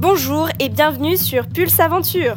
Bonjour 0.00 0.48
et 0.58 0.70
bienvenue 0.70 1.18
sur 1.18 1.46
Pulse 1.46 1.78
Aventure. 1.78 2.36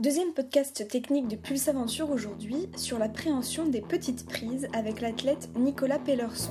Deuxième 0.00 0.32
podcast 0.34 0.88
technique 0.88 1.28
de 1.28 1.36
Pulse 1.36 1.68
Aventure 1.68 2.10
aujourd'hui 2.10 2.68
sur 2.74 2.98
la 2.98 3.08
préhension 3.08 3.68
des 3.68 3.80
petites 3.80 4.26
prises 4.26 4.66
avec 4.72 5.00
l'athlète 5.00 5.50
Nicolas 5.56 6.00
Pellerson. 6.00 6.50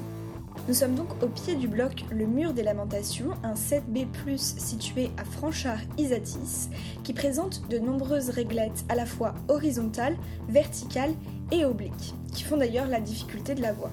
Nous 0.70 0.74
sommes 0.74 0.96
donc 0.96 1.22
au 1.22 1.28
pied 1.28 1.56
du 1.56 1.68
bloc 1.68 2.06
Le 2.10 2.26
Mur 2.26 2.54
des 2.54 2.64
Lamentations, 2.64 3.32
un 3.44 3.56
7B+, 3.56 4.08
situé 4.38 5.12
à 5.18 5.26
Franchard-Isatis, 5.26 6.70
qui 7.04 7.12
présente 7.12 7.68
de 7.68 7.78
nombreuses 7.78 8.30
réglettes 8.30 8.86
à 8.88 8.96
la 8.96 9.06
fois 9.06 9.34
horizontales, 9.50 10.16
verticales 10.48 11.14
et 11.54 11.66
obliques, 11.66 12.14
qui 12.34 12.44
font 12.44 12.58
d'ailleurs 12.58 12.88
la 12.88 13.00
difficulté 13.00 13.54
de 13.54 13.62
la 13.62 13.74
voie. 13.74 13.92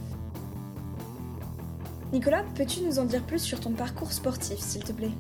Nicolas, 2.13 2.43
peux-tu 2.57 2.81
nous 2.81 2.99
en 2.99 3.05
dire 3.05 3.23
plus 3.23 3.39
sur 3.39 3.61
ton 3.61 3.71
parcours 3.71 4.13
sportif, 4.13 4.59
s'il 4.59 4.83
te 4.83 4.93
plaît? 4.93 5.13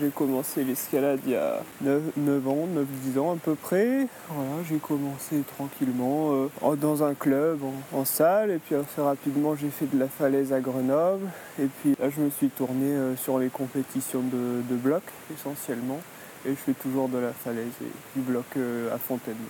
J'ai 0.00 0.08
commencé 0.08 0.64
l'escalade 0.64 1.20
il 1.24 1.32
y 1.32 1.36
a 1.36 1.62
9, 1.82 2.48
ans, 2.48 2.66
9-10 3.14 3.18
ans 3.20 3.32
à 3.32 3.36
peu 3.36 3.54
près. 3.54 4.08
Voilà, 4.28 4.50
j'ai 4.68 4.78
commencé 4.78 5.42
tranquillement 5.56 6.48
euh, 6.64 6.76
dans 6.76 7.04
un 7.04 7.14
club, 7.14 7.60
en, 7.92 8.04
salle, 8.04 8.50
et 8.50 8.58
puis 8.58 8.74
assez 8.74 9.00
rapidement 9.00 9.54
j'ai 9.54 9.70
fait 9.70 9.86
de 9.86 9.98
la 9.98 10.08
falaise 10.08 10.52
à 10.52 10.60
Grenoble. 10.60 11.26
Et 11.60 11.66
puis 11.66 11.94
là 12.00 12.10
je 12.10 12.20
me 12.20 12.30
suis 12.30 12.48
tourné 12.48 12.86
euh, 12.86 13.16
sur 13.16 13.38
les 13.38 13.50
compétitions 13.50 14.22
de, 14.22 14.62
de 14.68 14.74
bloc 14.74 15.02
essentiellement. 15.32 16.00
Et 16.46 16.50
je 16.50 16.56
fais 16.56 16.74
toujours 16.74 17.08
de 17.08 17.18
la 17.18 17.32
falaise 17.32 17.72
et 17.80 18.18
du 18.18 18.24
bloc 18.24 18.46
euh, 18.56 18.92
à 18.92 18.98
Fontainebleau. 18.98 19.44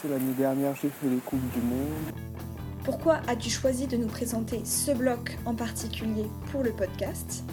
C'est 0.00 0.08
l'année 0.08 0.32
dernière 0.38 0.74
j'ai 0.76 0.88
fait 0.88 1.08
les 1.10 1.18
Coupes 1.18 1.52
du 1.52 1.60
Monde. 1.60 2.14
Pourquoi 2.84 3.20
as-tu 3.28 3.50
choisi 3.50 3.86
de 3.86 3.98
nous 3.98 4.06
présenter 4.06 4.62
ce 4.64 4.92
bloc 4.92 5.36
en 5.44 5.54
particulier 5.54 6.24
pour 6.50 6.62
le 6.62 6.70
podcast? 6.70 7.44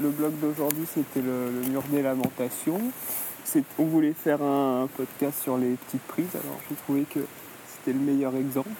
Le 0.00 0.08
blog 0.08 0.32
d'aujourd'hui, 0.40 0.86
c'était 0.86 1.20
le, 1.20 1.50
mur 1.68 1.82
des 1.90 2.00
lamentations. 2.00 2.80
On 3.78 3.84
voulait 3.84 4.14
faire 4.14 4.40
un, 4.42 4.88
podcast 4.96 5.42
sur 5.42 5.58
les 5.58 5.74
petites 5.74 6.02
prises, 6.02 6.34
alors 6.34 6.58
j'ai 6.70 6.76
trouvé 6.76 7.02
que 7.02 7.20
c'était 7.66 7.92
le 7.92 8.02
meilleur 8.02 8.34
exemple. 8.34 8.70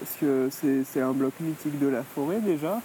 Parce 0.00 0.16
que 0.20 0.48
c'est 0.50 1.00
un 1.00 1.12
bloc 1.12 1.34
mythique 1.38 1.78
de 1.78 1.86
la 1.86 2.02
forêt 2.02 2.40
déjà, 2.40 2.80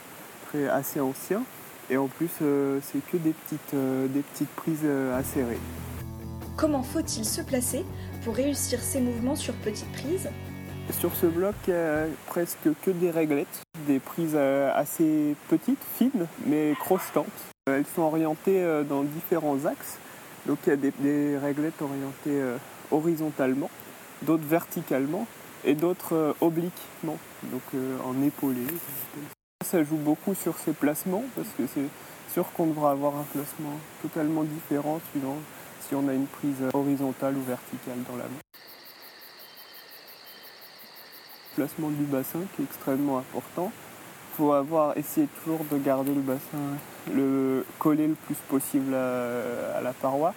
très, 0.50 0.67
assez 0.67 1.00
ancien. 1.00 1.41
Et 1.89 1.97
en 1.97 2.07
plus, 2.07 2.29
euh, 2.44 2.79
c'est 2.83 3.03
que 3.11 3.17
des 3.17 3.31
petites, 3.31 3.73
euh, 3.73 4.07
des 4.07 4.22
petites 4.22 4.50
prises 4.50 4.79
euh, 4.83 5.17
acérées. 5.17 5.59
Comment 6.57 6.83
faut-il 6.83 7.25
se 7.25 7.41
placer 7.41 7.83
pour 8.25 8.35
réussir 8.35 8.81
ces 8.81 8.99
mouvements 8.99 9.35
sur 9.35 9.53
petites 9.53 9.91
prises 9.91 10.29
Sur 10.99 11.15
ce 11.15 11.27
bloc, 11.27 11.53
a 11.69 12.05
presque 12.25 12.67
que 12.81 12.89
des 12.89 13.11
réglettes, 13.11 13.61
des 13.87 13.99
prises 13.99 14.35
assez 14.35 15.35
petites, 15.47 15.83
fines, 15.95 16.25
mais 16.47 16.73
crochetantes. 16.79 17.27
Euh, 17.69 17.77
elles 17.77 17.85
sont 17.85 18.01
orientées 18.01 18.63
euh, 18.63 18.83
dans 18.83 19.03
différents 19.03 19.65
axes. 19.65 19.99
Donc 20.47 20.57
il 20.65 20.69
y 20.71 20.73
a 20.73 20.75
des, 20.75 21.37
réglettes 21.37 21.79
orientées 21.81 22.41
euh, 22.41 22.57
horizontalement, 22.89 23.69
d'autres 24.23 24.47
verticalement 24.47 25.27
et 25.63 25.75
d'autres 25.75 26.35
obliquement, 26.41 27.17
donc 27.43 27.63
en 28.05 28.21
épaulé. 28.21 28.61
Ça 29.63 29.83
joue 29.83 29.97
beaucoup 29.97 30.35
sur 30.35 30.57
ces 30.59 30.73
placements 30.73 31.23
parce 31.35 31.47
que 31.57 31.63
c'est 31.73 31.89
sûr 32.31 32.45
qu'on 32.53 32.67
devra 32.67 32.91
avoir 32.91 33.15
un 33.15 33.25
placement 33.33 33.79
totalement 34.03 34.43
différent 34.43 34.99
suivant 35.11 35.37
si 35.88 35.95
on 35.95 36.08
a 36.08 36.14
une 36.14 36.28
prise 36.28 36.64
horizontale 36.73 37.36
ou 37.36 37.41
verticale 37.41 37.97
dans 38.09 38.16
la 38.16 38.23
main. 38.23 38.41
Le 41.58 41.64
placement 41.64 41.89
du 41.89 42.03
bassin 42.03 42.39
qui 42.55 42.61
est 42.61 42.66
extrêmement 42.66 43.19
important 43.19 43.72
faut 44.36 44.51
avoir 44.51 44.97
essayé 44.97 45.28
toujours 45.41 45.63
de 45.72 45.78
garder 45.78 46.13
le 46.13 46.22
bassin 46.22 46.57
le 47.13 47.66
coller 47.79 48.07
le 48.07 48.16
plus 48.16 48.35
possible 48.50 48.94
à, 48.94 49.81
la 49.81 49.94
paroi 49.94 50.34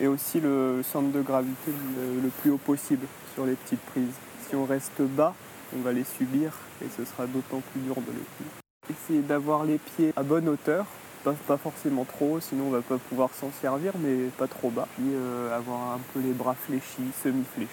et 0.00 0.06
aussi 0.06 0.40
le 0.40 0.82
centre 0.82 1.10
de 1.10 1.22
gravité 1.22 1.72
le, 1.96 2.28
plus 2.28 2.50
haut 2.50 2.58
possible 2.58 3.06
sur 3.34 3.46
les 3.46 3.54
petites 3.54 3.80
prises. 3.80 4.14
Si 4.48 4.56
on 4.56 4.64
reste 4.64 5.00
bas, 5.00 5.34
on 5.76 5.80
va 5.80 5.92
les 5.92 6.04
subir 6.04 6.52
et 6.82 6.86
ce 6.96 7.04
sera 7.04 7.26
d'autant 7.26 7.62
plus 7.72 7.80
dur 7.80 7.94
de 7.94 8.12
les 8.12 8.26
tenir. 8.36 8.52
Essayer 8.90 9.20
d'avoir 9.20 9.64
les 9.64 9.78
pieds 9.78 10.12
à 10.16 10.22
bonne 10.22 10.48
hauteur, 10.48 10.86
pas, 11.24 11.56
forcément 11.56 12.04
trop 12.04 12.40
sinon 12.40 12.64
on 12.66 12.70
va 12.70 12.82
pas 12.82 12.98
pouvoir 12.98 13.32
s'en 13.34 13.50
servir, 13.60 13.92
mais 13.98 14.28
pas 14.36 14.46
trop 14.46 14.70
bas. 14.70 14.88
Puis 14.96 15.06
euh, 15.12 15.56
avoir 15.56 15.92
un 15.92 16.00
peu 16.12 16.20
les 16.20 16.32
bras 16.32 16.54
fléchis, 16.54 17.12
semi-fléchis. 17.22 17.70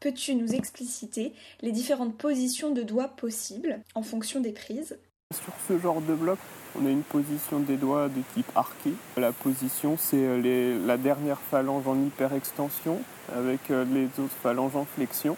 Peux-tu 0.00 0.34
nous 0.34 0.54
expliciter 0.54 1.34
les 1.60 1.72
différentes 1.72 2.16
positions 2.16 2.70
de 2.70 2.82
doigts 2.82 3.08
possibles 3.08 3.80
en 3.94 4.02
fonction 4.02 4.40
des 4.40 4.52
prises? 4.52 4.98
Sur 5.32 5.52
ce 5.68 5.78
genre 5.78 6.00
de 6.00 6.14
bloc, 6.14 6.38
on 6.80 6.86
a 6.86 6.90
une 6.90 7.02
position 7.02 7.60
des 7.60 7.76
doigts 7.76 8.08
de 8.08 8.22
type 8.34 8.50
arqué. 8.56 8.92
La 9.16 9.32
position, 9.32 9.96
c'est 9.98 10.16
euh, 10.16 10.86
la 10.86 10.96
dernière 10.96 11.38
phalange 11.38 11.86
en 11.86 12.00
hyperextension 12.00 13.00
avec 13.34 13.70
euh, 13.70 13.84
les 13.84 14.06
autres 14.22 14.34
phalanges 14.42 14.76
en 14.76 14.84
flexion. 14.84 15.36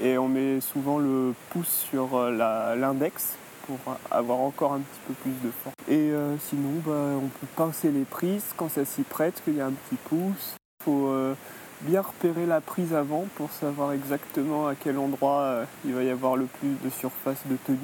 Et 0.00 0.18
on 0.18 0.28
met 0.28 0.60
souvent 0.60 0.98
le 0.98 1.34
pouce 1.50 1.86
sur 1.90 2.18
l'index 2.18 3.36
pour 3.66 3.78
avoir 4.10 4.38
encore 4.38 4.74
un 4.74 4.80
petit 4.80 5.00
peu 5.06 5.14
plus 5.14 5.32
de 5.44 5.50
force. 5.50 5.76
Et 5.88 6.12
sinon, 6.48 6.80
bah, 6.86 7.18
on 7.22 7.28
peut 7.28 7.46
pincer 7.56 7.90
les 7.90 8.04
prises 8.04 8.54
quand 8.56 8.70
ça 8.70 8.84
s'y 8.84 9.02
prête, 9.02 9.42
qu'il 9.44 9.56
y 9.56 9.60
a 9.60 9.66
un 9.66 9.72
petit 9.72 9.96
pouce. 9.96 10.56
Il 10.80 10.84
faut 10.84 11.34
bien 11.82 12.00
repérer 12.00 12.46
la 12.46 12.60
prise 12.60 12.94
avant 12.94 13.26
pour 13.34 13.50
savoir 13.50 13.92
exactement 13.92 14.68
à 14.68 14.74
quel 14.74 14.98
endroit 14.98 15.40
euh, 15.40 15.64
il 15.84 15.92
va 15.92 16.02
y 16.02 16.10
avoir 16.10 16.36
le 16.36 16.46
plus 16.46 16.76
de 16.82 16.90
surface 16.90 17.42
de 17.46 17.56
tenue. 17.66 17.78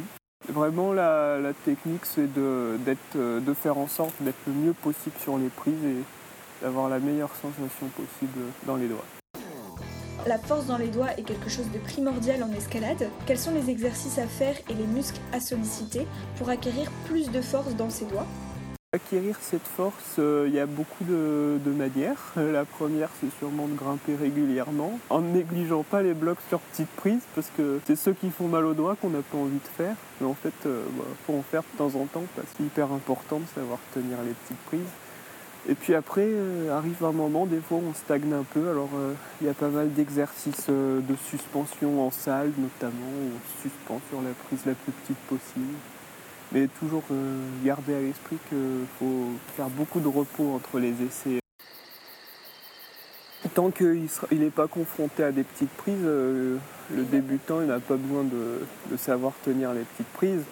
Vraiment, 0.48 0.92
la, 0.92 1.52
technique, 1.64 2.04
c'est 2.04 2.28
euh, 2.38 2.78
de 3.16 3.54
faire 3.54 3.76
en 3.76 3.86
sorte 3.86 4.14
d'être 4.20 4.38
le 4.46 4.52
mieux 4.52 4.72
possible 4.72 5.16
sur 5.20 5.36
les 5.36 5.48
prises 5.48 5.84
et 5.84 6.62
d'avoir 6.62 6.88
la 6.88 6.98
meilleure 7.00 7.34
sensation 7.34 7.86
possible 7.88 8.40
dans 8.66 8.76
les 8.76 8.88
doigts. 8.88 9.04
La 10.28 10.36
force 10.36 10.66
dans 10.66 10.76
les 10.76 10.88
doigts 10.88 11.16
est 11.16 11.22
quelque 11.22 11.48
chose 11.48 11.70
de 11.72 11.78
primordial 11.78 12.42
en 12.42 12.52
escalade. 12.52 13.08
Quels 13.24 13.38
sont 13.38 13.50
les 13.50 13.70
exercices 13.70 14.18
à 14.18 14.26
faire 14.26 14.54
et 14.68 14.74
les 14.74 14.86
muscles 14.86 15.18
à 15.32 15.40
solliciter 15.40 16.06
pour 16.36 16.50
acquérir 16.50 16.90
plus 17.06 17.30
de 17.30 17.40
force 17.40 17.74
dans 17.76 17.88
ses 17.88 18.04
doigts? 18.04 18.26
Acquérir 18.92 19.38
cette 19.40 19.66
force, 19.66 20.16
euh, 20.18 20.44
il 20.46 20.54
y 20.54 20.60
a 20.60 20.66
beaucoup 20.66 21.04
de, 21.04 21.58
manières. 21.64 22.34
Euh, 22.36 22.52
la 22.52 22.66
première, 22.66 23.08
c'est 23.22 23.30
sûrement 23.38 23.68
de 23.68 23.74
grimper 23.74 24.16
régulièrement, 24.16 25.00
en 25.08 25.22
ne 25.22 25.32
négligeant 25.32 25.82
pas 25.82 26.02
les 26.02 26.12
blocs 26.12 26.42
sur 26.50 26.60
petite 26.60 26.90
prise, 26.90 27.22
parce 27.34 27.50
que 27.56 27.80
c'est 27.86 27.96
ceux 27.96 28.12
qui 28.12 28.28
font 28.28 28.48
mal 28.48 28.66
aux 28.66 28.74
doigts 28.74 28.96
qu'on 29.00 29.08
n'a 29.08 29.22
pas 29.22 29.38
envie 29.38 29.56
de 29.56 29.82
faire. 29.82 29.96
Mais 30.20 30.26
en 30.26 30.34
fait, 30.34 30.52
il 30.66 30.70
euh, 30.70 30.84
bah, 30.98 31.04
faut 31.26 31.38
en 31.38 31.42
faire 31.42 31.62
de 31.62 31.78
temps 31.78 31.98
en 31.98 32.04
temps, 32.04 32.24
parce 32.36 32.48
que 32.48 32.54
c'est 32.58 32.64
hyper 32.64 32.92
important 32.92 33.38
de 33.38 33.46
savoir 33.54 33.78
tenir 33.94 34.18
les 34.26 34.32
petites 34.32 34.60
prises. 34.66 35.07
Et 35.68 35.74
puis 35.74 35.94
après, 35.94 36.28
arrive 36.72 37.04
un 37.04 37.12
moment, 37.12 37.44
des 37.44 37.60
fois 37.60 37.78
on 37.78 37.92
stagne 37.92 38.32
un 38.32 38.42
peu. 38.42 38.70
Alors 38.70 38.88
il 39.40 39.46
y 39.46 39.50
a 39.50 39.54
pas 39.54 39.68
mal 39.68 39.92
d'exercices 39.92 40.68
de 40.68 41.16
suspension 41.30 42.06
en 42.06 42.10
salle, 42.10 42.52
notamment, 42.56 43.12
où 43.22 43.36
on 43.36 43.62
suspend 43.62 44.00
sur 44.08 44.22
la 44.22 44.30
prise 44.30 44.64
la 44.64 44.72
plus 44.72 44.92
petite 44.92 45.18
possible 45.28 45.74
mais 46.52 46.66
toujours 46.78 47.02
euh, 47.10 47.40
garder 47.64 47.94
à 47.94 48.00
l'esprit 48.00 48.36
qu'il 48.48 48.86
faut 48.98 49.30
faire 49.56 49.68
beaucoup 49.68 50.00
de 50.00 50.08
repos 50.08 50.54
entre 50.54 50.78
les 50.78 50.94
essais. 51.02 51.40
Tant 53.54 53.70
qu'il 53.70 54.08
n'est 54.32 54.50
pas 54.50 54.66
confronté 54.66 55.24
à 55.24 55.32
des 55.32 55.42
petites 55.42 55.70
prises, 55.70 55.96
euh, 56.04 56.56
le 56.94 57.02
débutant 57.04 57.60
n'a 57.60 57.80
pas 57.80 57.96
besoin 57.96 58.24
de, 58.24 58.96
savoir 58.96 59.32
tenir 59.44 59.72
les 59.72 59.82
petites 59.82 60.12
prises. 60.14 60.44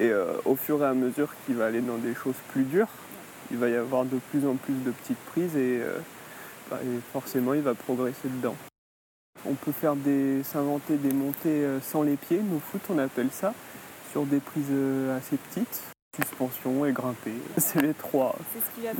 Et 0.00 0.08
euh, 0.08 0.34
au 0.44 0.56
fur 0.56 0.82
et 0.82 0.86
à 0.86 0.94
mesure 0.94 1.28
qu'il 1.44 1.56
va 1.56 1.66
aller 1.66 1.80
dans 1.80 1.98
des 1.98 2.14
choses 2.14 2.34
plus 2.52 2.64
dures, 2.64 2.88
il 3.54 3.58
va 3.60 3.68
y 3.68 3.76
avoir 3.76 4.04
de 4.04 4.18
plus 4.30 4.46
en 4.46 4.56
plus 4.56 4.74
de 4.84 4.90
petites 4.90 5.24
prises 5.32 5.56
et, 5.56 5.80
bah, 6.70 6.80
forcément 7.12 7.54
il 7.54 7.62
va 7.62 7.74
progresser 7.74 8.28
dedans. 8.28 8.56
On 9.46 9.54
peut 9.54 9.72
faire 9.72 9.94
des, 9.96 10.42
s'inventer 10.42 10.96
des 10.96 11.12
montées 11.12 11.64
sans 11.82 12.02
les 12.02 12.16
pieds, 12.16 12.40
nous 12.42 12.60
foot 12.60 12.82
on 12.90 12.98
appelle 12.98 13.30
ça 13.30 13.54
sur 14.14 14.26
des 14.26 14.38
prises 14.38 14.66
euh, 14.70 15.18
assez 15.18 15.36
petites, 15.36 15.82
suspension 16.14 16.86
et 16.86 16.92
grimper. 16.92 17.32
C'est 17.58 17.82
les 17.82 17.94
trois, 17.94 18.36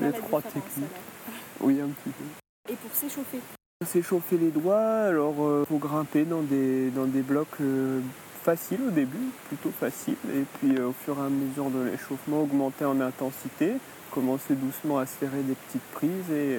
les 0.00 0.12
trois 0.12 0.42
techniques. 0.42 0.88
Oui, 1.60 1.80
un 1.80 1.86
petit 1.86 2.10
peu. 2.10 2.72
Et 2.72 2.74
pour 2.74 2.92
s'échauffer? 2.92 3.38
S'échauffer 3.86 4.36
les 4.36 4.50
doigts, 4.50 5.04
alors 5.04 5.34
il 5.38 5.42
euh, 5.42 5.64
faut 5.66 5.78
grimper 5.78 6.24
dans 6.24 6.42
des, 6.42 6.90
dans 6.90 7.04
des 7.04 7.22
blocs 7.22 7.46
euh, 7.60 8.00
faciles 8.42 8.80
au 8.88 8.90
début, 8.90 9.30
plutôt 9.46 9.70
faciles, 9.70 10.16
et 10.34 10.42
puis 10.58 10.80
au 10.80 10.92
fur 10.92 11.16
et 11.16 11.26
à 11.26 11.28
mesure 11.28 11.70
de 11.70 11.84
l'échauffement, 11.84 12.42
augmenter 12.42 12.84
en 12.84 13.00
intensité, 13.00 13.74
commencer 14.14 14.54
doucement 14.54 14.98
à 14.98 15.06
serrer 15.06 15.42
des 15.42 15.54
petites 15.54 15.90
prises 15.92 16.30
et 16.30 16.58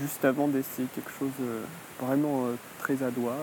juste 0.00 0.24
avant 0.24 0.48
d'essayer 0.48 0.88
quelque 0.94 1.10
chose 1.10 1.30
vraiment 2.00 2.46
très 2.78 3.02
à 3.02 3.10
doigt. 3.10 3.36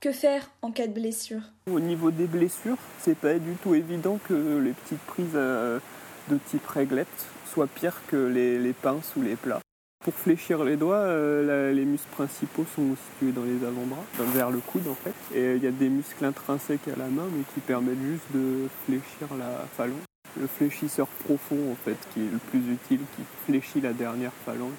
Que 0.00 0.12
faire 0.12 0.48
en 0.62 0.70
cas 0.70 0.86
de 0.86 0.92
blessure? 0.92 1.40
Au 1.68 1.80
niveau 1.80 2.12
des 2.12 2.28
blessures, 2.28 2.76
c'est 3.00 3.18
pas 3.18 3.34
du 3.34 3.54
tout 3.54 3.74
évident 3.74 4.20
que 4.28 4.58
les 4.58 4.70
petites 4.70 5.00
prises 5.00 5.32
euh, 5.34 5.80
de 6.28 6.38
type 6.48 6.64
réglette 6.68 7.08
soient 7.52 7.66
pires 7.66 8.00
que 8.06 8.14
les, 8.14 8.72
pinces 8.72 9.14
ou 9.16 9.22
les 9.22 9.34
plats. 9.34 9.58
Pour 10.04 10.14
fléchir 10.14 10.62
les 10.62 10.76
doigts, 10.76 10.98
euh, 10.98 11.72
les 11.72 11.84
muscles 11.84 12.10
principaux 12.12 12.64
sont 12.76 12.94
situés 12.94 13.32
dans 13.32 13.42
les 13.42 13.66
avant-bras, 13.66 14.04
vers 14.32 14.52
le 14.52 14.60
coude 14.60 14.86
en 14.86 14.94
fait. 14.94 15.36
Et 15.36 15.56
il 15.56 15.64
y 15.64 15.66
a 15.66 15.72
des 15.72 15.88
muscles 15.88 16.24
intrinsèques 16.24 16.86
à 16.86 16.96
la 16.96 17.08
main, 17.08 17.26
mais 17.32 17.42
qui 17.52 17.58
permettent 17.58 17.98
juste 18.00 18.30
de 18.32 18.68
fléchir 18.86 19.26
la 19.36 19.66
phalange. 19.76 19.98
Le 20.36 20.46
fléchisseur 20.46 21.06
profond 21.24 21.72
en 21.72 21.76
fait, 21.76 21.96
qui 22.12 22.20
est 22.20 22.30
le 22.30 22.38
plus 22.38 22.60
utile, 22.70 23.00
qui 23.16 23.22
fléchit 23.46 23.80
la 23.80 23.92
dernière 23.92 24.32
phalange. 24.44 24.72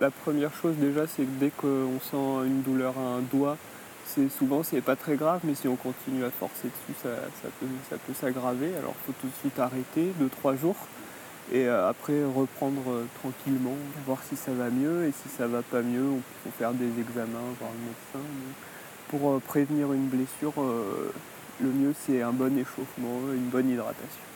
La 0.00 0.10
première 0.10 0.54
chose 0.54 0.74
déjà, 0.76 1.06
c'est 1.06 1.22
que 1.22 1.38
dès 1.38 1.50
qu'on 1.50 2.00
sent 2.00 2.46
une 2.46 2.62
douleur 2.62 2.98
à 2.98 3.16
un 3.16 3.20
doigt, 3.20 3.56
c'est 4.06 4.28
souvent 4.28 4.62
c'est 4.62 4.80
pas 4.80 4.96
très 4.96 5.16
grave, 5.16 5.40
mais 5.44 5.54
si 5.54 5.68
on 5.68 5.76
continue 5.76 6.24
à 6.24 6.30
forcer 6.30 6.68
dessus, 6.68 6.98
ça, 7.02 7.48
peut, 7.60 8.14
s'aggraver. 8.14 8.74
Alors 8.76 8.94
il 8.98 9.06
faut 9.06 9.20
tout 9.20 9.28
de 9.28 9.34
suite 9.40 9.58
arrêter, 9.58 10.12
2-3 10.44 10.58
jours 10.58 10.76
et 11.52 11.66
euh, 11.66 11.88
après 11.88 12.24
reprendre 12.24 12.82
euh, 12.88 13.04
tranquillement, 13.20 13.76
voir 14.06 14.18
si 14.28 14.36
ça 14.36 14.52
va 14.52 14.70
mieux 14.70 15.06
et 15.06 15.12
si 15.12 15.28
ça 15.28 15.46
va 15.46 15.62
pas 15.62 15.82
mieux, 15.82 16.04
on 16.04 16.22
peut 16.44 16.54
faire 16.58 16.72
des 16.72 17.00
examens, 17.00 17.52
voir 17.58 17.70
le 17.72 17.86
médecin. 17.86 18.28
pour 19.08 19.30
euh, 19.30 19.38
prévenir 19.46 19.92
une 19.92 20.06
blessure, 20.06 20.54
le 21.60 21.68
mieux 21.68 21.94
c'est 22.06 22.22
un 22.22 22.32
bon 22.32 22.56
échauffement, 22.58 23.20
une 23.32 23.48
bonne 23.48 23.70
hydratation. 23.70 24.31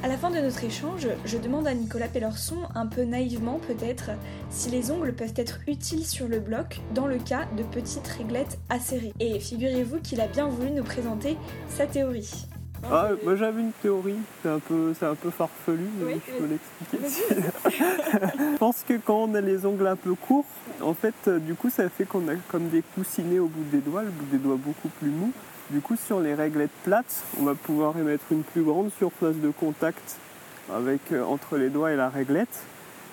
À 0.00 0.06
la 0.06 0.16
fin 0.16 0.30
de 0.30 0.38
notre 0.38 0.62
échange, 0.62 1.08
je 1.24 1.38
demande 1.38 1.66
à 1.66 1.74
Nicolas 1.74 2.06
Pellerson, 2.06 2.58
un 2.76 2.86
peu 2.86 3.02
naïvement 3.02 3.58
peut-être, 3.66 4.10
si 4.48 4.70
les 4.70 4.92
ongles 4.92 5.12
peuvent 5.12 5.34
être 5.36 5.58
utiles 5.66 6.06
sur 6.06 6.28
le 6.28 6.38
bloc 6.38 6.80
dans 6.94 7.08
le 7.08 7.18
cas 7.18 7.46
de 7.56 7.64
petites 7.64 8.06
réglettes 8.06 8.60
acérées. 8.68 9.12
Et 9.18 9.40
figurez-vous 9.40 9.98
qu'il 9.98 10.20
a 10.20 10.28
bien 10.28 10.46
voulu 10.46 10.70
nous 10.70 10.84
présenter 10.84 11.36
sa 11.68 11.86
théorie. 11.86 12.46
Ah, 12.88 13.10
moi 13.24 13.34
j'avais 13.34 13.60
une 13.60 13.72
théorie, 13.72 14.20
c'est 14.40 14.48
un 14.48 14.60
peu, 14.60 14.94
c'est 14.96 15.06
un 15.06 15.16
peu 15.16 15.30
farfelu, 15.30 15.88
mais 16.00 16.14
je 16.14 16.32
peux 16.32 16.46
l'expliquer. 16.46 16.98
je 18.52 18.56
pense 18.56 18.84
que 18.86 18.94
quand 19.04 19.24
on 19.24 19.34
a 19.34 19.40
les 19.40 19.66
ongles 19.66 19.88
un 19.88 19.96
peu 19.96 20.14
courts, 20.14 20.46
en 20.80 20.94
fait, 20.94 21.14
euh, 21.26 21.40
du 21.40 21.56
coup, 21.56 21.70
ça 21.70 21.88
fait 21.88 22.04
qu'on 22.04 22.28
a 22.28 22.36
comme 22.46 22.68
des 22.68 22.84
coussinets 22.94 23.40
au 23.40 23.48
bout 23.48 23.64
des 23.72 23.80
doigts, 23.80 24.04
le 24.04 24.10
bout 24.10 24.26
des 24.30 24.38
doigts 24.38 24.56
beaucoup 24.56 24.88
plus 25.00 25.10
mou. 25.10 25.32
Du 25.70 25.80
coup, 25.80 25.96
sur 25.96 26.20
les 26.20 26.34
réglettes 26.34 26.70
plates, 26.84 27.22
on 27.38 27.44
va 27.44 27.54
pouvoir 27.54 27.98
émettre 27.98 28.24
une 28.30 28.42
plus 28.42 28.62
grande 28.62 28.90
surface 28.96 29.36
de 29.36 29.50
contact 29.50 30.16
euh, 30.70 31.24
entre 31.24 31.56
les 31.56 31.68
doigts 31.68 31.92
et 31.92 31.96
la 31.96 32.08
réglette. 32.08 32.62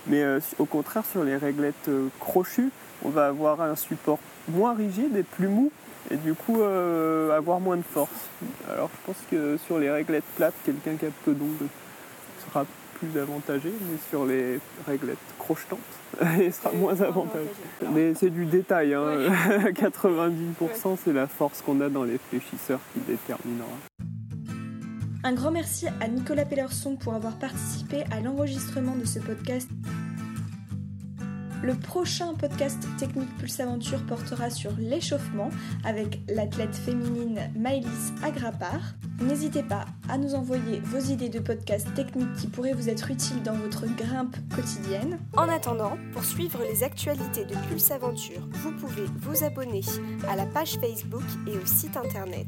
Mais 0.07 0.23
euh, 0.23 0.39
au 0.59 0.65
contraire, 0.65 1.03
sur 1.05 1.23
les 1.23 1.35
réglettes 1.35 1.89
crochues, 2.19 2.71
on 3.03 3.09
va 3.09 3.27
avoir 3.27 3.61
un 3.61 3.75
support 3.75 4.19
moins 4.47 4.73
rigide 4.73 5.15
et 5.17 5.23
plus 5.23 5.47
mou 5.47 5.71
et 6.11 6.17
du 6.17 6.33
coup 6.33 6.61
euh, 6.61 7.35
avoir 7.35 7.59
moins 7.59 7.77
de 7.77 7.83
force. 7.83 8.29
Alors 8.71 8.89
je 8.93 9.05
pense 9.05 9.21
que 9.29 9.57
sur 9.65 9.79
les 9.79 9.89
réglettes 9.89 10.23
plates, 10.35 10.53
quelqu'un 10.65 10.95
qui 10.95 11.05
a 11.05 11.09
peu 11.23 11.33
sera 12.49 12.65
plus 12.95 13.19
avantagé, 13.19 13.69
mais 13.69 13.97
sur 14.09 14.25
les 14.25 14.59
réglettes 14.87 15.17
crochetantes, 15.37 15.79
il 16.39 16.53
sera 16.53 16.71
moins 16.71 16.99
avantagé. 17.01 17.49
Mais 17.93 18.13
c'est 18.13 18.29
du 18.29 18.45
détail, 18.45 18.91
90% 18.91 20.33
hein. 20.33 20.95
c'est 21.03 21.13
la 21.13 21.27
force 21.27 21.61
qu'on 21.61 21.81
a 21.81 21.89
dans 21.89 22.03
les 22.03 22.17
fléchisseurs 22.17 22.79
qui 22.93 22.99
déterminera. 23.01 23.67
Un 25.23 25.33
grand 25.33 25.51
merci 25.51 25.87
à 25.99 26.07
Nicolas 26.07 26.45
Pellerson 26.45 26.95
pour 26.95 27.15
avoir 27.15 27.37
participé 27.37 28.03
à 28.11 28.19
l'enregistrement 28.21 28.95
de 28.95 29.05
ce 29.05 29.19
podcast 29.19 29.69
le 31.65 31.73
prochain 31.73 32.35
podcast 32.35 32.87
Technique 32.99 33.35
Pulse 33.39 33.59
Aventure 33.59 34.05
portera 34.05 34.51
sur 34.51 34.71
l'échauffement 34.77 35.49
avec 35.83 36.19
l'athlète 36.29 36.75
féminine 36.75 37.39
Maëlys 37.55 38.13
Agrapar. 38.21 38.93
N'hésitez 39.19 39.63
pas 39.63 39.85
à 40.09 40.17
nous 40.17 40.35
envoyer 40.35 40.81
vos 40.83 40.99
idées 40.99 41.29
de 41.29 41.39
podcasts 41.39 41.93
techniques 41.93 42.33
qui 42.33 42.47
pourraient 42.47 42.73
vous 42.73 42.89
être 42.89 43.09
utiles 43.09 43.41
dans 43.43 43.53
votre 43.53 43.85
grimpe 43.85 44.35
quotidienne. 44.53 45.19
En 45.37 45.47
attendant, 45.47 45.97
pour 46.13 46.25
suivre 46.25 46.59
les 46.69 46.83
actualités 46.83 47.45
de 47.45 47.55
Pulse 47.69 47.91
Aventure, 47.91 48.41
vous 48.51 48.71
pouvez 48.73 49.05
vous 49.21 49.43
abonner 49.43 49.81
à 50.27 50.35
la 50.35 50.45
page 50.45 50.77
Facebook 50.81 51.23
et 51.47 51.57
au 51.57 51.65
site 51.65 51.95
internet. 51.95 52.47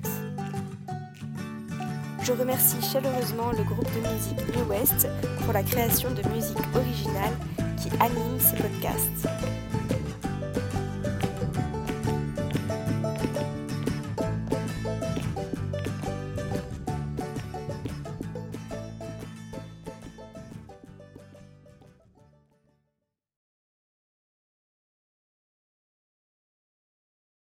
Je 2.22 2.34
remercie 2.34 2.82
chaleureusement 2.82 3.52
le 3.52 3.64
groupe 3.64 3.88
de 3.96 4.14
musique 4.14 4.58
New 4.58 4.66
West 4.70 5.08
pour 5.44 5.54
la 5.54 5.64
création 5.64 6.10
de 6.12 6.28
musique 6.36 6.58
originale 6.76 7.34
qui 7.78 7.90
anime 8.02 8.40
ces 8.40 8.58
podcasts. 8.58 9.28